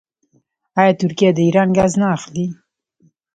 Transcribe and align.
آیا 0.79 0.93
ترکیه 1.01 1.29
د 1.35 1.39
ایران 1.47 1.69
ګاز 1.77 1.93
نه 2.01 2.07
اخلي؟ 2.15 2.45